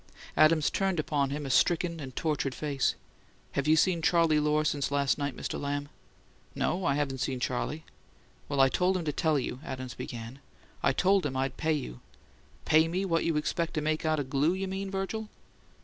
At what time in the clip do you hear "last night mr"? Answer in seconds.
4.89-5.61